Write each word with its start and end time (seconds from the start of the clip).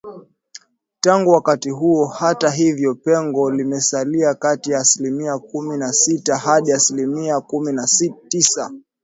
Tangu 1.01 1.29
wakati 1.31 1.69
huo 1.69 2.05
hata 2.07 2.49
hivyo 2.49 2.95
pengo 2.95 3.51
limesalia 3.51 4.33
kati 4.33 4.71
ya 4.71 4.79
asilimia 4.79 5.37
kumi 5.39 5.77
na 5.77 5.93
sita 5.93 6.37
hadi 6.37 6.71
aslimia 6.71 7.41
kumi 7.41 7.73
na 7.73 7.87
tisa 8.27 8.71